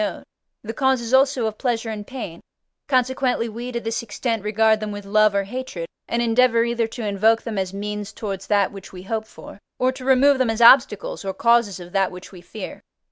[0.03, 0.23] note)
[0.63, 2.41] the causes also of pleasure and pain;
[2.87, 7.05] consequently we, to this extent, regard them with love or hatred, and endeavour either to
[7.05, 10.59] invoke them as means towards that which we hope for, or to remove them as
[10.59, 12.81] obstacles, or causes of that which we fear.